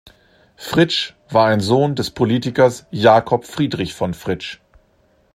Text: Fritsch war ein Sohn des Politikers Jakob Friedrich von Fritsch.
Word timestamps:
Fritsch 0.55 1.13
war 1.29 1.49
ein 1.49 1.59
Sohn 1.59 1.93
des 1.93 2.09
Politikers 2.09 2.87
Jakob 2.89 3.45
Friedrich 3.45 3.93
von 3.93 4.15
Fritsch. 4.15 4.59